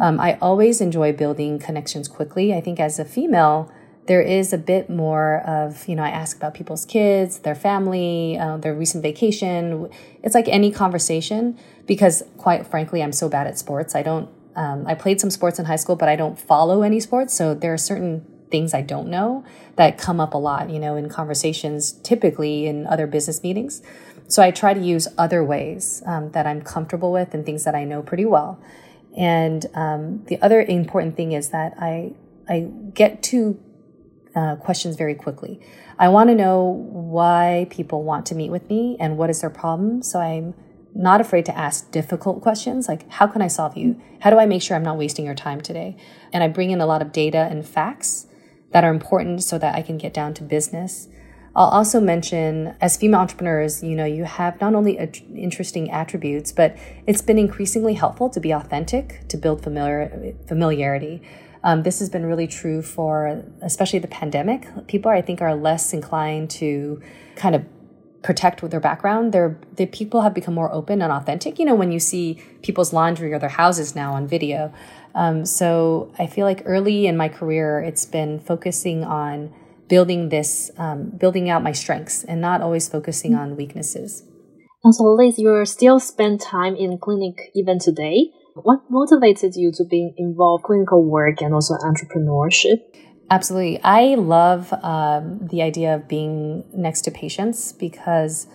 [0.00, 2.54] Um, I always enjoy building connections quickly.
[2.54, 3.68] I think as a female,
[4.06, 8.38] there is a bit more of, you know, I ask about people's kids, their family,
[8.38, 9.90] uh, their recent vacation.
[10.22, 13.96] It's like any conversation because, quite frankly, I'm so bad at sports.
[13.96, 17.00] I don't, um, I played some sports in high school, but I don't follow any
[17.00, 17.34] sports.
[17.34, 19.44] So there are certain things I don't know
[19.76, 23.82] that come up a lot, you know, in conversations, typically in other business meetings.
[24.30, 27.74] So I try to use other ways um, that I'm comfortable with and things that
[27.74, 28.62] I know pretty well.
[29.16, 32.14] And um, the other important thing is that I
[32.48, 33.60] I get to
[34.34, 35.60] uh, questions very quickly.
[35.98, 39.50] I want to know why people want to meet with me and what is their
[39.50, 40.02] problem.
[40.02, 40.54] So I'm
[40.94, 44.00] not afraid to ask difficult questions like how can I solve you?
[44.20, 45.96] How do I make sure I'm not wasting your time today?
[46.32, 48.26] And I bring in a lot of data and facts
[48.70, 51.08] that are important so that I can get down to business.
[51.60, 54.96] I'll also mention as female entrepreneurs, you know, you have not only
[55.36, 56.74] interesting attributes, but
[57.06, 61.20] it's been increasingly helpful to be authentic, to build familiar, familiarity.
[61.62, 64.68] Um, this has been really true for especially the pandemic.
[64.86, 67.02] People, I think, are less inclined to
[67.36, 67.66] kind of
[68.22, 69.34] protect with their background.
[69.34, 71.58] They're, the people have become more open and authentic.
[71.58, 74.72] You know, when you see people's laundry or their houses now on video.
[75.14, 79.52] Um, so I feel like early in my career, it's been focusing on
[79.90, 84.22] building this, um, building out my strengths and not always focusing on weaknesses.
[84.82, 88.30] And so, Liz, you still spend time in clinic even today.
[88.54, 92.78] What motivated you to be involved clinical work and also entrepreneurship?
[93.30, 93.80] Absolutely.
[93.82, 98.46] I love um, the idea of being next to patients because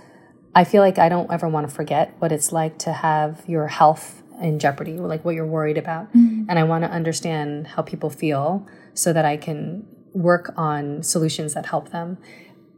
[0.56, 3.68] I feel like I don't ever want to forget what it's like to have your
[3.68, 6.08] health in jeopardy, like what you're worried about.
[6.14, 6.46] Mm-hmm.
[6.50, 11.54] And I want to understand how people feel so that I can work on solutions
[11.54, 12.18] that help them.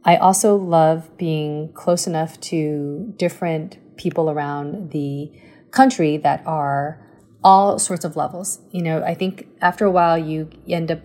[0.04, 5.30] I also love being close enough to different people around the
[5.70, 7.00] country that are
[7.42, 8.60] all sorts of levels.
[8.70, 11.00] You know, I think after a while you end up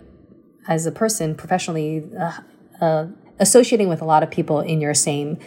[0.66, 2.32] as a person professionally uh,
[2.80, 3.06] uh,
[3.38, 5.38] associating with a lot of people in your same,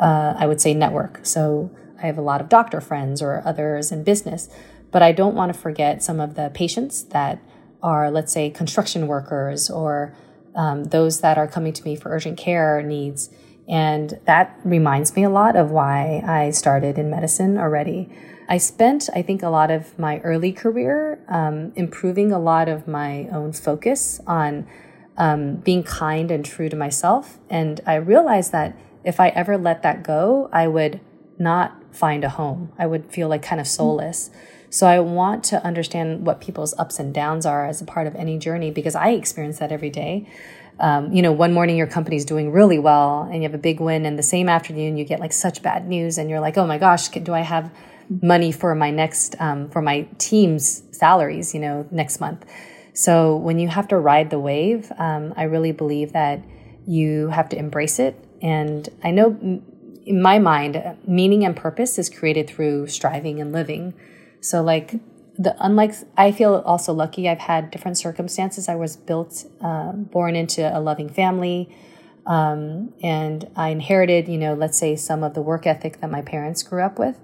[0.00, 1.20] uh, I would say, network.
[1.22, 1.70] So
[2.02, 4.48] I have a lot of doctor friends or others in business,
[4.90, 7.40] but I don't want to forget some of the patients that
[7.82, 10.14] are, let's say, construction workers or
[10.54, 13.30] um, those that are coming to me for urgent care needs.
[13.68, 18.10] And that reminds me a lot of why I started in medicine already.
[18.48, 22.86] I spent, I think, a lot of my early career um, improving a lot of
[22.86, 24.66] my own focus on
[25.16, 27.38] um, being kind and true to myself.
[27.48, 31.00] And I realized that if I ever let that go, I would
[31.38, 32.72] not find a home.
[32.78, 34.30] I would feel like kind of soulless.
[34.72, 38.14] So I want to understand what people's ups and downs are as a part of
[38.16, 40.26] any journey because I experience that every day.
[40.80, 43.80] Um, you know, one morning your company's doing really well and you have a big
[43.80, 46.66] win, and the same afternoon you get like such bad news, and you're like, oh
[46.66, 47.70] my gosh, do I have
[48.22, 52.42] money for my next um, for my team's salaries you know next month?
[52.94, 56.42] So when you have to ride the wave um, i really believe that
[56.86, 58.14] you have to embrace it.
[58.40, 59.36] And i know
[60.04, 63.94] in my mind meaning and purpose is created through striving and living
[64.42, 65.00] so like
[65.38, 70.36] the unlike i feel also lucky i've had different circumstances i was built uh, born
[70.36, 71.74] into a loving family
[72.26, 76.20] um, and i inherited you know let's say some of the work ethic that my
[76.20, 77.18] parents grew up with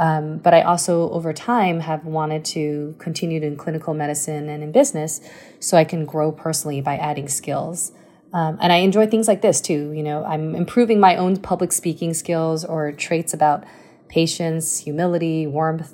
[0.00, 4.72] um, but I also, over time, have wanted to continue in clinical medicine and in
[4.72, 5.20] business
[5.60, 7.92] so I can grow personally by adding skills.
[8.32, 9.92] Um, and I enjoy things like this too.
[9.92, 13.64] You know, I'm improving my own public speaking skills or traits about
[14.08, 15.92] patience, humility, warmth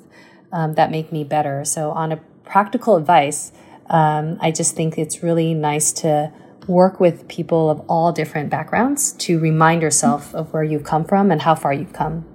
[0.51, 1.65] um, that make me better.
[1.65, 3.51] So, on a practical advice,
[3.89, 6.31] um, I just think it's really nice to
[6.67, 11.31] work with people of all different backgrounds to remind yourself of where you've come from
[11.31, 12.25] and how far you've come.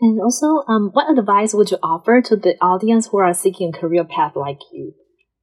[0.00, 3.78] And also, um, what advice would you offer to the audience who are seeking a
[3.78, 4.92] career path like you?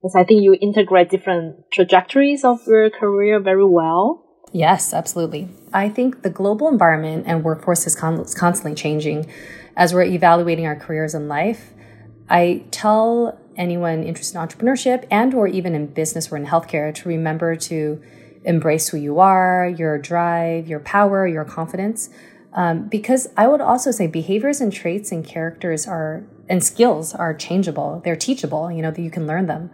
[0.00, 4.24] Because I think you integrate different trajectories of your career very well.
[4.52, 5.48] Yes, absolutely.
[5.72, 9.26] I think the global environment and workforce is con- constantly changing
[9.76, 11.73] as we're evaluating our careers in life.
[12.28, 17.08] I tell anyone interested in entrepreneurship and or even in business or in healthcare to
[17.08, 18.02] remember to
[18.44, 22.10] embrace who you are, your drive, your power, your confidence
[22.54, 27.34] um, because I would also say behaviors and traits and characters are and skills are
[27.34, 28.00] changeable.
[28.04, 28.70] They're teachable.
[28.70, 29.70] You know that you can learn them,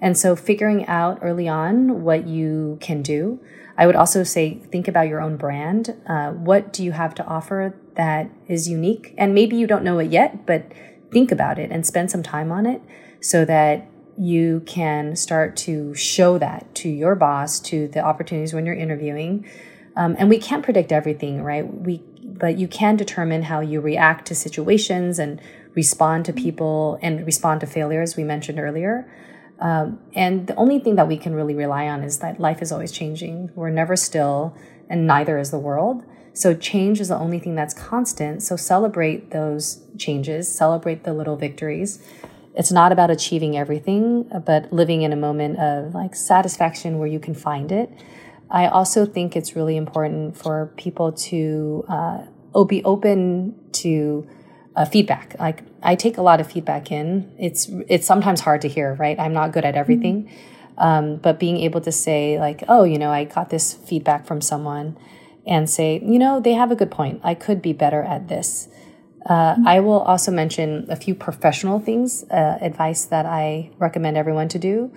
[0.00, 3.40] and so figuring out early on what you can do.
[3.76, 5.96] I would also say think about your own brand.
[6.06, 9.14] Uh, what do you have to offer that is unique?
[9.16, 10.70] And maybe you don't know it yet, but
[11.14, 12.82] think about it and spend some time on it
[13.20, 13.86] so that
[14.18, 19.48] you can start to show that to your boss, to the opportunities when you're interviewing.
[19.96, 21.64] Um, and we can't predict everything, right?
[21.64, 25.40] We but you can determine how you react to situations and
[25.74, 29.08] respond to people and respond to failures we mentioned earlier.
[29.60, 32.72] Um, and the only thing that we can really rely on is that life is
[32.72, 33.50] always changing.
[33.54, 34.56] We're never still,
[34.90, 36.04] and neither is the world.
[36.34, 38.42] So change is the only thing that's constant.
[38.42, 42.02] So celebrate those changes, celebrate the little victories.
[42.56, 47.18] It's not about achieving everything, but living in a moment of like satisfaction where you
[47.18, 47.90] can find it.
[48.50, 54.26] I also think it's really important for people to uh, be open to
[54.76, 55.36] uh, feedback.
[55.38, 57.32] Like I take a lot of feedback in.
[57.38, 59.18] It's it's sometimes hard to hear, right?
[59.18, 60.82] I'm not good at everything, mm-hmm.
[60.82, 64.40] um, but being able to say like, oh, you know, I got this feedback from
[64.40, 64.96] someone,
[65.46, 67.20] and say, you know, they have a good point.
[67.22, 68.68] I could be better at this.
[69.26, 69.56] Uh.
[69.66, 74.58] I will also mention a few professional things, uh, advice that I recommend everyone to
[74.58, 74.92] do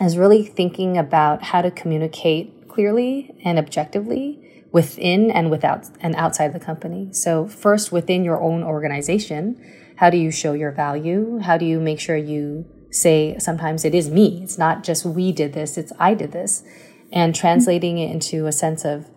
[0.00, 4.38] is really thinking about how to communicate clearly and objectively
[4.72, 7.08] within and without and outside the company.
[7.12, 9.60] So first within your own organization,
[9.96, 11.38] how do you show your value?
[11.38, 14.40] How do you make sure you say sometimes it is me.
[14.42, 16.62] It's not just we did this, it's I did this.
[17.12, 19.10] And translating it into a sense of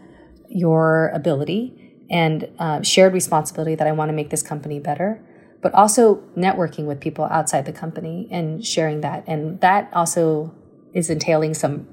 [0.50, 5.22] your ability and uh, shared responsibility that I want to make this company better
[5.66, 9.24] but also networking with people outside the company and sharing that.
[9.26, 10.54] And that also
[10.94, 11.88] is entailing some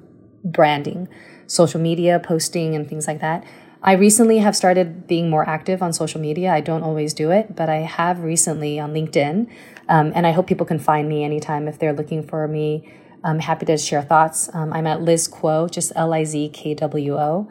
[0.45, 1.09] branding,
[1.47, 3.47] social media posting, and things like that.
[3.83, 6.53] I recently have started being more active on social media.
[6.53, 9.51] I don't always do it, but I have recently on LinkedIn.
[9.89, 12.93] Um, and I hope people can find me anytime if they're looking for me
[13.24, 14.51] I'm happy to share thoughts.
[14.53, 17.49] Um, I'm at Liz Kwo, just L I Z K W O,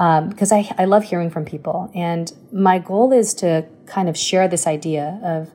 [0.00, 1.90] because um, I, I love hearing from people.
[1.94, 5.52] And my goal is to kind of share this idea of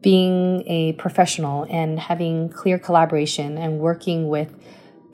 [0.00, 4.54] being a professional and having clear collaboration and working with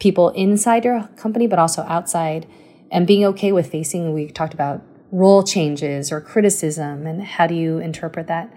[0.01, 2.47] people inside your company, but also outside,
[2.91, 7.55] and being okay with facing, we talked about role changes or criticism and how do
[7.55, 8.55] you interpret that.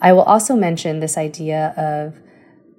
[0.00, 2.20] I will also mention this idea of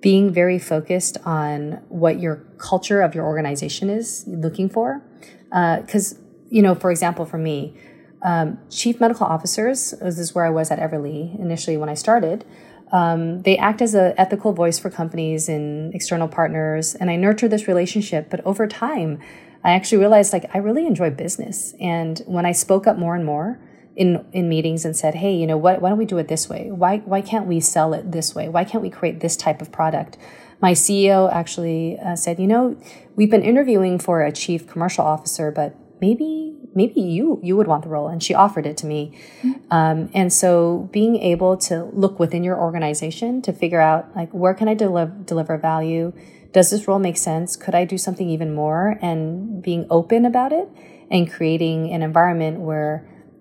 [0.02, 5.02] being very focused on what your culture of your organization is looking for.
[5.50, 6.18] Because, uh,
[6.56, 7.76] you know, for example, for me,
[8.22, 12.46] um, chief medical officers, this is where I was at Everly initially when I started,
[12.94, 17.50] um, they act as an ethical voice for companies and external partners, and I nurture
[17.50, 18.30] this relationship.
[18.30, 19.20] But over time,
[19.66, 23.26] I actually realized like I really enjoy business, and when I spoke up more and
[23.26, 23.60] more,
[23.98, 25.82] in in meetings and said, "Hey, you know what?
[25.82, 26.72] Why don't we do it this way?
[26.72, 28.48] Why why can't we sell it this way?
[28.48, 30.18] Why can't we create this type of product?"
[30.62, 32.78] My CEO actually uh, said, "You know,
[33.18, 35.76] we've been interviewing for a chief commercial officer, but
[36.06, 39.02] maybe maybe you you would want the role." And she offered it to me.
[39.42, 39.74] Mm-hmm.
[39.78, 44.54] Um, and so, being able to look within your organization to figure out like where
[44.60, 46.14] can I deliver deliver value.
[46.56, 47.58] Does this role make sense?
[47.58, 48.98] Could I do something even more?
[49.02, 50.70] And being open about it
[51.12, 52.94] and creating an environment where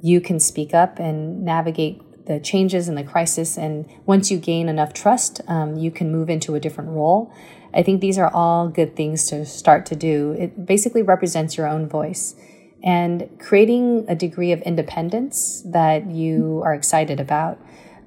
[0.02, 3.56] you can speak up and navigate the changes and the crisis.
[3.56, 7.32] And once you gain enough trust, um, you can move into a different role.
[7.72, 10.32] I think these are all good things to start to do.
[10.38, 12.34] It basically represents your own voice
[12.84, 17.58] and creating a degree of independence that you are excited about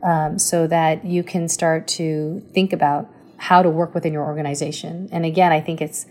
[0.04, 5.10] um, so that you can start to think about how to work within your organization.
[5.12, 6.06] And again, I think it's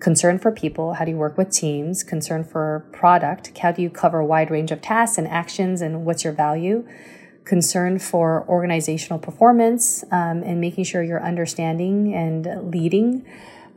[0.00, 0.94] concern for people.
[0.94, 2.02] How do you work with teams?
[2.02, 3.56] Concern for product?
[3.58, 6.86] How do you cover a wide range of tasks and actions and what's your value?
[7.46, 13.26] Concern for organizational performance um, and making sure you're understanding and leading.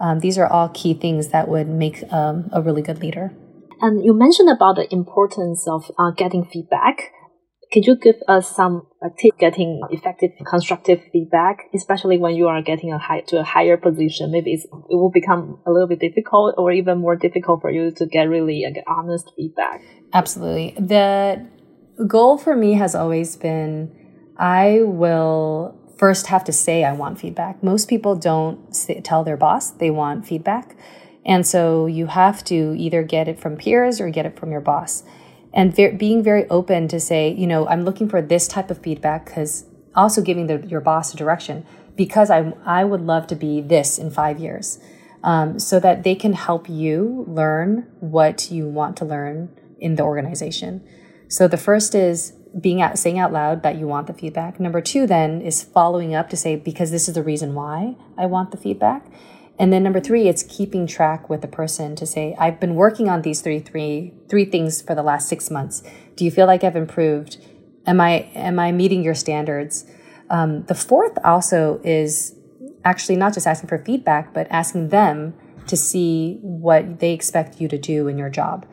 [0.01, 3.33] Um, these are all key things that would make um, a really good leader
[3.83, 7.11] and you mentioned about the importance of uh, getting feedback
[7.73, 12.61] could you give us some uh, tips getting effective constructive feedback, especially when you are
[12.61, 14.31] getting a high to a higher position?
[14.31, 18.05] Maybe it will become a little bit difficult, or even more difficult for you to
[18.05, 19.81] get really like, honest feedback.
[20.13, 21.47] Absolutely, the
[22.07, 23.91] goal for me has always been
[24.37, 27.63] I will first have to say I want feedback.
[27.63, 30.75] Most people don't say, tell their boss they want feedback.
[31.25, 34.61] And so you have to either get it from peers or get it from your
[34.61, 35.03] boss
[35.53, 38.79] and ver- being very open to say, you know, I'm looking for this type of
[38.79, 39.65] feedback because
[39.95, 41.65] also giving the, your boss a direction
[41.95, 44.79] because I, I would love to be this in five years
[45.23, 49.49] um, so that they can help you learn what you want to learn
[49.79, 50.83] in the organization.
[51.27, 54.59] So the first is being out, saying out loud that you want the feedback.
[54.59, 58.25] Number two, then, is following up to say, because this is the reason why I
[58.25, 59.05] want the feedback.
[59.59, 63.07] And then number three, it's keeping track with the person to say, I've been working
[63.07, 65.83] on these three, three, three things for the last six months.
[66.15, 67.37] Do you feel like I've improved?
[67.85, 69.85] Am I, am I meeting your standards?
[70.29, 72.35] Um, the fourth also is
[72.83, 75.35] actually not just asking for feedback, but asking them
[75.67, 78.65] to see what they expect you to do in your job.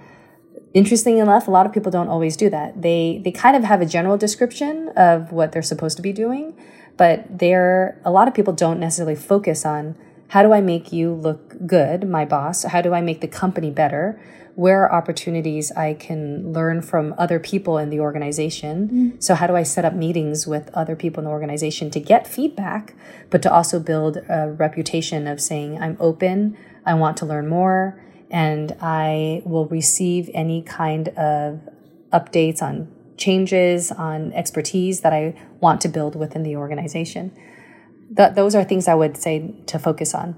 [0.72, 2.80] Interesting enough, a lot of people don't always do that.
[2.80, 6.56] They they kind of have a general description of what they're supposed to be doing,
[6.96, 9.96] but they're a lot of people don't necessarily focus on
[10.30, 12.62] how do I make you look good, my boss?
[12.62, 14.20] How do I make the company better?
[14.54, 18.88] Where are opportunities I can learn from other people in the organization?
[18.88, 19.22] Mm.
[19.22, 22.28] So, how do I set up meetings with other people in the organization to get
[22.28, 22.94] feedback,
[23.28, 26.56] but to also build a reputation of saying, I'm open,
[26.86, 28.00] I want to learn more,
[28.30, 31.60] and I will receive any kind of
[32.12, 37.32] updates on changes, on expertise that I want to build within the organization
[38.16, 40.36] th- those are things I would say to focus on.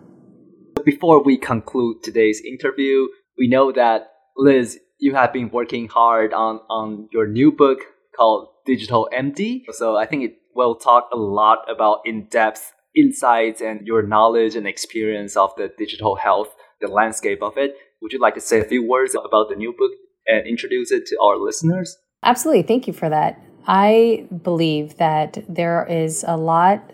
[0.85, 3.07] Before we conclude today's interview,
[3.39, 7.81] we know that Liz, you have been working hard on, on your new book
[8.17, 9.65] called Digital MD.
[9.73, 14.55] So I think it will talk a lot about in depth insights and your knowledge
[14.55, 17.75] and experience of the digital health, the landscape of it.
[18.01, 19.93] Would you like to say a few words about the new book
[20.27, 21.97] and introduce it to our listeners?
[22.23, 22.63] Absolutely.
[22.63, 23.41] Thank you for that.
[23.67, 26.91] I believe that there is a lot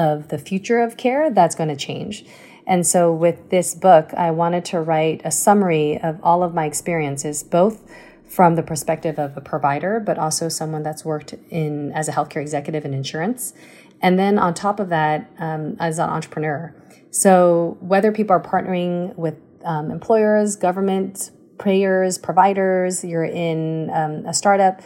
[0.00, 2.24] of the future of care that's going to change.
[2.66, 6.64] And so, with this book, I wanted to write a summary of all of my
[6.64, 7.90] experiences, both
[8.26, 12.40] from the perspective of a provider, but also someone that's worked in as a healthcare
[12.40, 13.52] executive in insurance.
[14.00, 16.74] And then on top of that, um, as an entrepreneur.
[17.10, 24.32] So whether people are partnering with um, employers, government, payers, providers, you're in um, a
[24.32, 24.80] startup,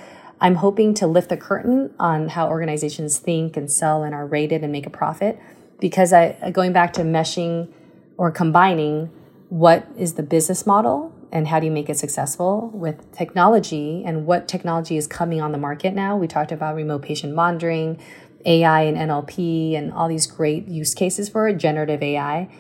[0.45, 4.63] I'm hoping to lift the curtain on how organizations think and sell and are rated
[4.63, 5.41] and make a profit
[5.81, 7.73] because I going back to meshing
[8.19, 9.11] or combining
[9.49, 14.27] what is the business model and how do you make it successful with technology and
[14.27, 16.15] what technology is coming on the market now.
[16.15, 17.99] We talked about remote patient monitoring,
[18.45, 22.51] AI and NLP, and all these great use cases for generative AI.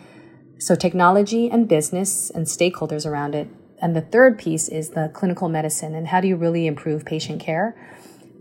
[0.59, 3.49] So, technology and business and stakeholders around it.
[3.81, 7.41] And the third piece is the clinical medicine and how do you really improve patient
[7.41, 7.77] care.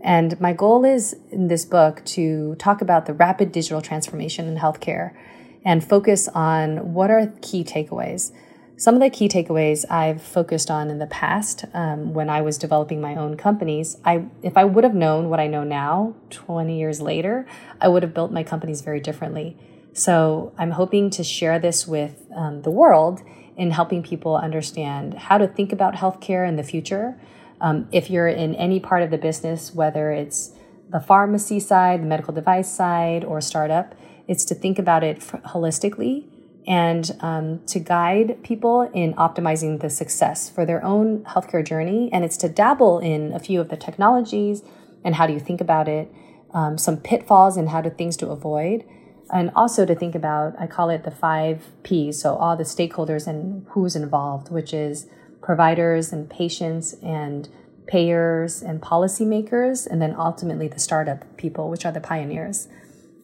[0.01, 4.57] And my goal is in this book to talk about the rapid digital transformation in
[4.57, 5.15] healthcare
[5.63, 8.31] and focus on what are key takeaways.
[8.75, 12.57] Some of the key takeaways I've focused on in the past um, when I was
[12.57, 16.77] developing my own companies, I if I would have known what I know now, 20
[16.77, 17.45] years later,
[17.79, 19.55] I would have built my companies very differently.
[19.93, 23.21] So I'm hoping to share this with um, the world
[23.57, 27.19] in helping people understand how to think about healthcare in the future.
[27.61, 30.51] Um, if you're in any part of the business, whether it's
[30.89, 33.95] the pharmacy side, the medical device side, or startup,
[34.27, 36.25] it's to think about it holistically
[36.65, 42.09] and um, to guide people in optimizing the success for their own healthcare journey.
[42.13, 44.63] And it's to dabble in a few of the technologies
[45.03, 46.11] and how do you think about it,
[46.53, 48.85] um, some pitfalls and how to things to avoid.
[49.33, 52.21] And also to think about, I call it the five P's.
[52.21, 55.07] So all the stakeholders and who's involved, which is
[55.41, 57.49] providers and patients and
[57.87, 62.67] payers and policymakers, and then ultimately the startup people, which are the pioneers.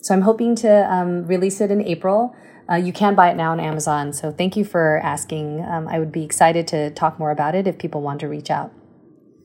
[0.02, 2.36] So I'm hoping to um, release it in April.
[2.70, 4.12] Uh, you can buy it now on Amazon.
[4.12, 5.64] So thank you for asking.
[5.64, 8.50] Um, I would be excited to talk more about it if people want to reach
[8.50, 8.72] out.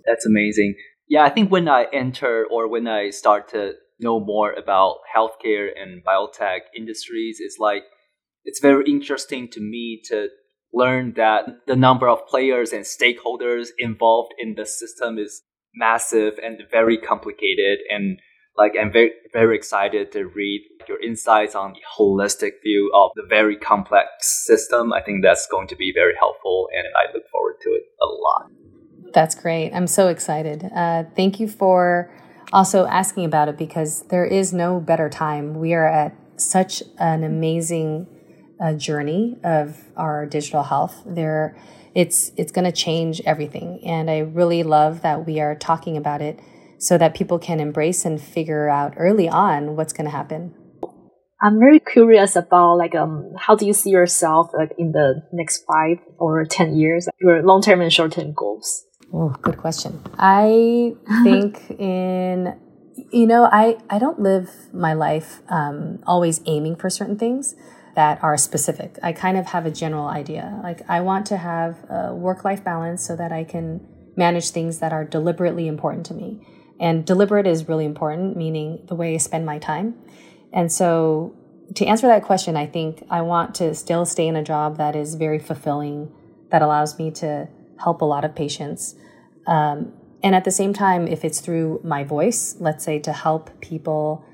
[0.07, 0.75] That's amazing.
[1.09, 5.68] Yeah, I think when I enter or when I start to know more about healthcare
[5.76, 7.84] and biotech industries, it's like
[8.45, 10.28] it's very interesting to me to
[10.72, 15.42] learn that the number of players and stakeholders involved in the system is
[15.74, 18.18] massive and very complicated and
[18.57, 23.24] like I'm very very excited to read your insights on the holistic view of the
[23.28, 24.92] very complex system.
[24.92, 28.07] I think that's going to be very helpful, and I look forward to it a
[28.07, 28.51] lot.
[29.12, 29.72] That's great.
[29.72, 30.70] I'm so excited.
[30.74, 32.12] Uh, thank you for
[32.53, 35.55] also asking about it because there is no better time.
[35.55, 38.07] We are at such an amazing
[38.61, 41.03] uh, journey of our digital health.
[41.07, 41.57] There,
[41.95, 46.22] it's it's going to change everything, and I really love that we are talking about
[46.22, 46.40] it
[46.78, 50.55] so that people can embrace and figure out early on what's going to happen.
[51.40, 55.64] I'm very curious about like um how do you see yourself like in the next
[55.66, 58.84] five or ten years, your long term and short term goals?
[59.17, 60.03] Oh, good question.
[60.19, 62.59] I think in
[63.12, 67.55] you know I I don't live my life um, always aiming for certain things
[67.95, 68.99] that are specific.
[69.05, 70.59] I kind of have a general idea.
[70.65, 73.87] Like I want to have a work life balance so that I can
[74.17, 76.45] manage things that are deliberately important to me.
[76.81, 79.95] And deliberate is really important, meaning the way I spend my time.
[80.53, 81.37] And so,
[81.77, 84.97] to answer that question, I think I want to still stay in a job that
[84.97, 86.12] is very fulfilling,
[86.51, 87.49] that allows me to
[87.79, 88.97] help a lot of patients.
[89.47, 89.92] Um,
[90.22, 94.24] and at the same time, if it's through my voice, let's say to help people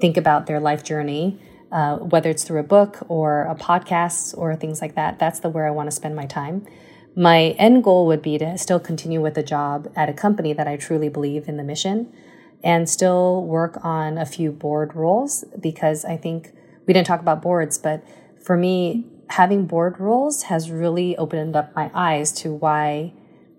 [0.00, 1.38] think about their life journey,
[1.70, 5.50] uh, whether it's through a book or a podcast or things like that, that's the
[5.50, 6.66] where I want to spend my time.
[7.14, 10.68] My end goal would be to still continue with a job at a company that
[10.68, 12.12] I truly believe in the mission
[12.62, 16.52] and still work on a few board roles because I think
[16.86, 18.02] we didn't talk about boards, but
[18.42, 23.12] for me, having board roles has really opened up my eyes to why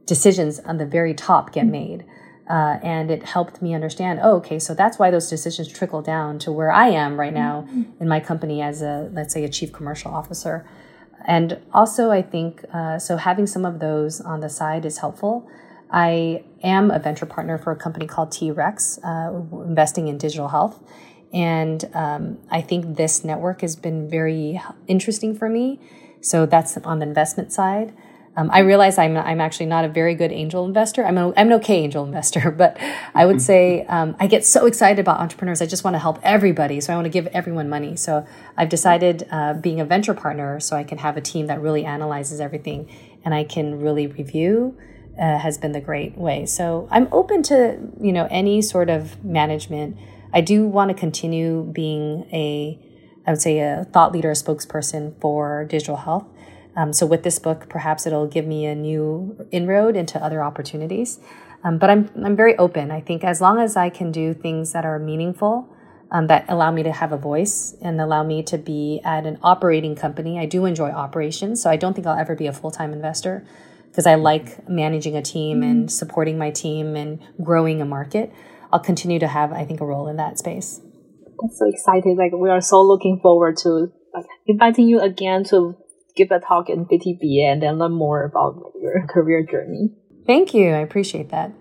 [0.10, 2.04] decisions on the very top get made.
[2.50, 6.40] Uh, and it helped me understand oh okay so that's why those decisions trickle down
[6.40, 7.64] to where i am right now
[8.00, 10.66] in my company as a let's say a chief commercial officer
[11.26, 15.50] and also, I think uh, so having some of those on the side is helpful.
[15.92, 20.48] I am a venture partner for a company called T Rex, uh, investing in digital
[20.48, 20.82] health.
[21.34, 25.80] And um, I think this network has been very interesting for me.
[26.22, 27.94] So that's on the investment side.
[28.40, 31.06] Um, I realize I'm, I'm actually not a very good angel investor.
[31.06, 32.78] I'm, a, I'm an okay angel investor, but
[33.14, 35.62] I would say um, I get so excited about entrepreneurs.
[35.62, 36.80] I just want to help everybody.
[36.80, 37.98] So I want to give everyone money.
[37.98, 38.26] So
[38.56, 41.84] I've decided uh, being a venture partner so I can have a team that really
[41.84, 42.90] analyzes everything
[43.26, 44.78] and I can really review
[45.20, 46.46] uh, has been the great way.
[46.46, 49.98] So I'm open to, you know, any sort of management.
[50.34, 52.80] I do want to continue being a,
[53.28, 56.26] I would say a thought leader, a spokesperson for digital health.
[56.80, 61.20] Um, so with this book, perhaps it'll give me a new inroad into other opportunities.
[61.66, 62.90] Um, but I'm I'm very open.
[62.90, 65.68] I think as long as I can do things that are meaningful,
[66.10, 69.40] um, that allow me to have a voice and allow me to be at an
[69.44, 70.40] operating company.
[70.40, 73.46] I do enjoy operations, so I don't think I'll ever be a full time investor
[73.90, 75.70] because I like managing a team mm-hmm.
[75.70, 78.32] and supporting my team and growing a market.
[78.72, 80.80] I'll continue to have, I think, a role in that space.
[81.42, 82.16] That's so exciting!
[82.16, 85.76] Like we are so looking forward to like inviting you again to
[86.20, 89.92] give a talk in BTBA and then learn more about your career journey.
[90.28, 90.70] Thank you.
[90.70, 91.52] I appreciate that.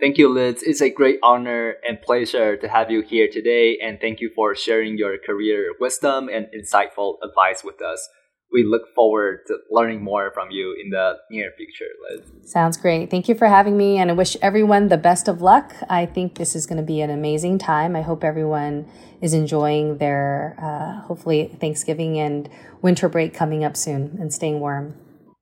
[0.00, 0.62] Thank you, Liz.
[0.62, 3.78] It's a great honor and pleasure to have you here today.
[3.82, 8.08] And thank you for sharing your career wisdom and insightful advice with us
[8.51, 12.51] We look forward to learning more from you in the near future, Liz.
[12.51, 13.09] Sounds great.
[13.09, 13.97] Thank you for having me.
[13.97, 15.73] And I wish everyone the best of luck.
[15.89, 17.95] I think this is going to be an amazing time.
[17.95, 18.85] I hope everyone
[19.21, 22.47] is enjoying their, uh, hopefully, Thanksgiving and
[22.83, 24.93] winter break coming up soon and staying warm.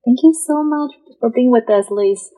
[0.06, 2.30] Thank you so much for being with us, Liz.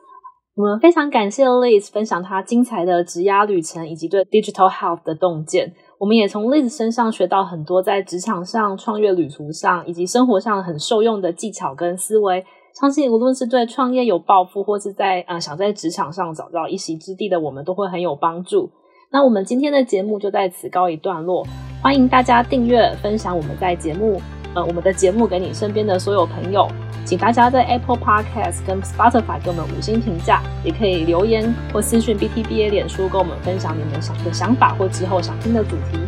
[0.55, 5.73] 我们非常感谢 Liz 分享她精彩的职涯旅程以及对 digital health 的洞见。
[6.00, 12.42] 我们也从 Liz 身上学到很多在职场上、创业旅途上以及生活上很受用的技巧跟思维。
[12.72, 18.70] 相信无论是对创业有抱负，或是在呃想在职场上找到一席之地的我们，都会很有帮助。
[19.12, 21.46] 那我们今天的节目就在此告一段落。
[21.82, 24.18] 欢迎大家订阅、分享我们在节目
[24.54, 26.68] 呃我们的节目给你身边的所有朋友。
[27.02, 35.98] 请大家在 Apple Podcast 跟 Spotify 给我们五星评价，也可以留言或私讯 BTBA 脸书跟我们分享你们想的想法或之后想听的主题。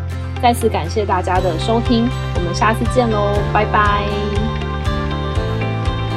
[0.40, 4.04] 再次感谢大家的收听，我们下次见喽，拜拜。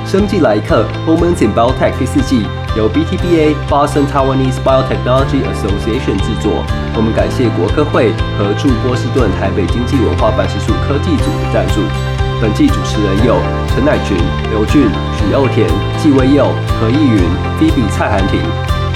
[0.06, 2.46] 生计来客 Moments in Biotech 第四季
[2.78, 6.64] 由 BTBA Boston Taiwanese Biotechnology Association 制作，
[6.96, 11.82] 我们感谢国科会和驻波士顿台北经济文化办事处科技组的赞助。
[12.42, 13.38] 本季主持人有
[13.70, 14.18] 陈乃群、
[14.52, 15.68] 刘俊、许佑田、
[15.98, 17.20] 纪威佑、何逸云、
[17.58, 18.42] 菲比、蔡涵婷。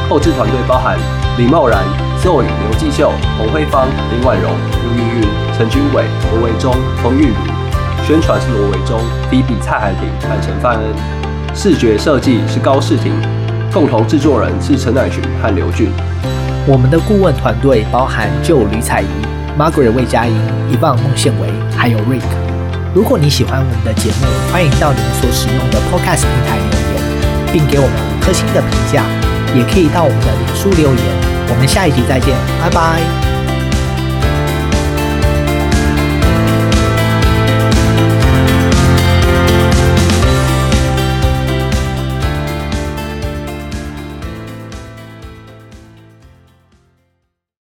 [0.09, 0.97] 后制团队包含
[1.37, 1.79] 李茂然、
[2.21, 5.27] Zoe、刘继秀、洪慧芳、林婉容、吴云云、
[5.57, 7.35] 陈君伟、罗维忠、冯玉茹。
[8.05, 8.99] 宣传是罗维忠、
[9.31, 10.93] 菲比、蔡涵婷和陈范恩。
[11.55, 13.13] 视觉设计是高世廷。
[13.71, 15.89] 共同制作人是陈乃群和刘俊。
[16.67, 19.07] 我们的顾问团队包含旧吕彩怡、
[19.57, 20.35] Margaret 魏佳莹、
[20.69, 22.48] 一棒孟宪维，还有 Rick。
[22.93, 29.03] 如果你喜欢我们的节目，欢迎到你们所使用的 Podcast 平台留言，并给我们五颗星的评价。
[29.55, 31.03] 也可以到我们的脸书留言。
[31.49, 33.28] 我们下一集再见，拜拜。